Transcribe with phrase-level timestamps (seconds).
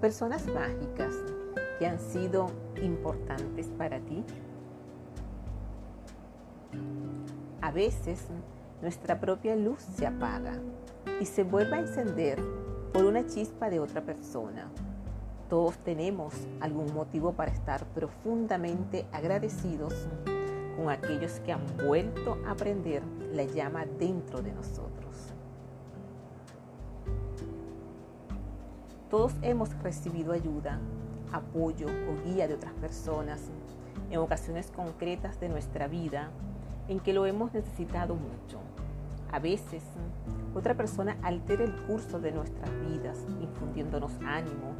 [0.00, 1.12] Personas mágicas
[1.78, 2.46] que han sido
[2.80, 4.24] importantes para ti.
[7.60, 8.26] A veces
[8.80, 10.54] nuestra propia luz se apaga
[11.20, 12.40] y se vuelve a encender
[12.92, 14.70] por una chispa de otra persona.
[15.50, 20.06] Todos tenemos algún motivo para estar profundamente agradecidos
[20.76, 23.02] con aquellos que han vuelto a prender
[23.32, 25.34] la llama dentro de nosotros.
[29.10, 30.78] Todos hemos recibido ayuda,
[31.32, 33.40] apoyo o guía de otras personas
[34.10, 36.30] en ocasiones concretas de nuestra vida
[36.88, 38.58] en que lo hemos necesitado mucho.
[39.32, 39.82] A veces,
[40.54, 44.74] otra persona altera el curso de nuestras vidas, infundiéndonos ánimo,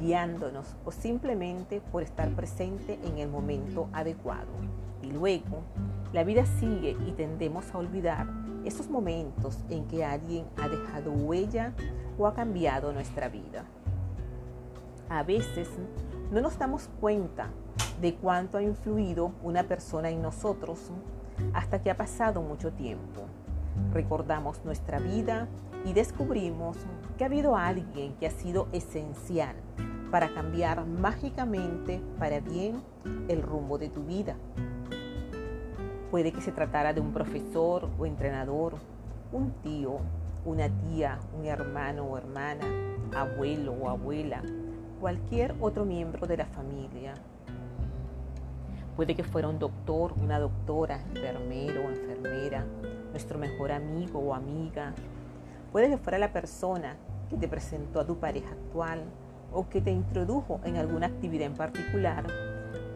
[0.00, 4.48] guiándonos o simplemente por estar presente en el momento adecuado.
[5.02, 5.62] Y luego,
[6.12, 8.26] la vida sigue y tendemos a olvidar
[8.64, 11.72] esos momentos en que alguien ha dejado huella
[12.18, 13.64] o ha cambiado nuestra vida.
[15.08, 15.68] A veces
[16.32, 17.50] no nos damos cuenta
[18.00, 20.90] de cuánto ha influido una persona en nosotros
[21.52, 23.22] hasta que ha pasado mucho tiempo.
[23.92, 25.48] Recordamos nuestra vida
[25.84, 26.76] y descubrimos
[27.16, 29.54] que ha habido alguien que ha sido esencial
[30.10, 32.82] para cambiar mágicamente para bien
[33.28, 34.36] el rumbo de tu vida.
[36.10, 38.74] Puede que se tratara de un profesor o entrenador,
[39.32, 39.98] un tío,
[40.44, 42.64] una tía, un hermano o hermana,
[43.14, 44.42] abuelo o abuela,
[45.00, 47.14] cualquier otro miembro de la familia,
[48.96, 52.64] Puede que fuera un doctor, una doctora, enfermero o enfermera,
[53.10, 54.94] nuestro mejor amigo o amiga.
[55.70, 56.96] Puede que fuera la persona
[57.28, 59.02] que te presentó a tu pareja actual
[59.52, 62.24] o que te introdujo en alguna actividad en particular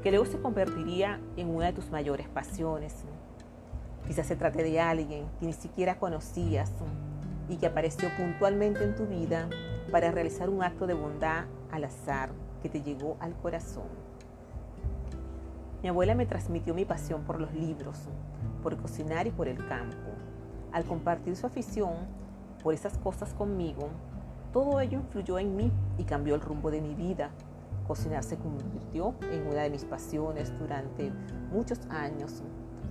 [0.03, 3.05] que luego se convertiría en una de tus mayores pasiones.
[4.07, 6.73] Quizás se trate de alguien que ni siquiera conocías
[7.49, 9.49] y que apareció puntualmente en tu vida
[9.91, 12.31] para realizar un acto de bondad al azar
[12.63, 13.89] que te llegó al corazón.
[15.83, 17.99] Mi abuela me transmitió mi pasión por los libros,
[18.63, 20.11] por cocinar y por el campo.
[20.73, 21.93] Al compartir su afición
[22.63, 23.89] por esas cosas conmigo,
[24.53, 27.31] todo ello influyó en mí y cambió el rumbo de mi vida.
[27.87, 31.13] Cocinar se convirtió en una de mis pasiones durante
[31.53, 32.43] muchos años.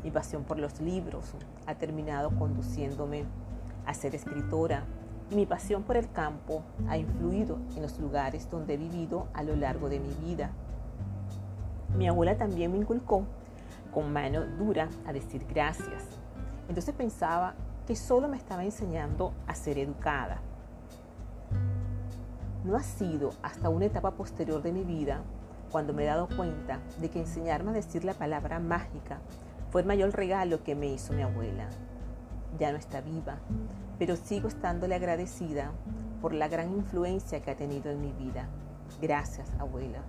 [0.03, 1.34] Mi pasión por los libros
[1.66, 3.25] ha terminado conduciéndome
[3.86, 4.84] a ser escritora
[5.31, 9.44] y mi pasión por el campo ha influido en los lugares donde he vivido a
[9.44, 10.52] lo largo de mi vida.
[11.98, 13.25] Mi abuela también me inculcó
[13.94, 16.06] con mano dura a decir gracias.
[16.68, 17.56] Entonces pensaba
[17.88, 20.42] que solo me estaba enseñando a ser educada.
[22.69, 25.24] No ha sido hasta una etapa posterior de mi vida
[25.72, 29.22] cuando me he dado cuenta de que enseñarme a decir la palabra mágica
[29.72, 31.68] fue el mayor regalo que me hizo mi abuela.
[32.59, 33.40] Ya no está viva,
[33.97, 35.72] pero sigo estándole agradecida
[36.22, 38.47] por la gran influencia que ha tenido en mi vida.
[39.01, 40.03] Gracias, abuela.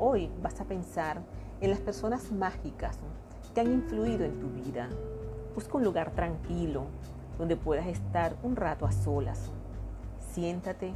[0.00, 1.22] Hoy vas a pensar
[1.60, 2.98] en las personas mágicas
[3.54, 4.88] que han influido en tu vida.
[5.54, 6.86] Busca un lugar tranquilo
[7.38, 9.52] donde puedas estar un rato a solas.
[10.32, 10.92] Siéntate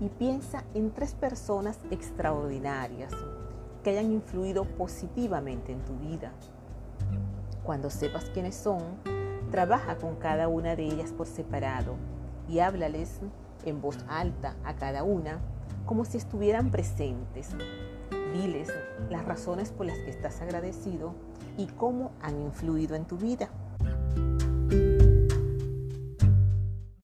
[0.00, 3.12] y piensa en tres personas extraordinarias
[3.84, 6.32] que hayan influido positivamente en tu vida.
[7.62, 8.82] Cuando sepas quiénes son,
[9.50, 11.96] trabaja con cada una de ellas por separado
[12.48, 13.20] y háblales
[13.64, 15.40] en voz alta a cada una
[15.86, 17.54] como si estuvieran presentes
[18.32, 18.68] Diles
[19.08, 21.14] las razones por las que estás agradecido
[21.56, 23.50] y cómo han influido en tu vida.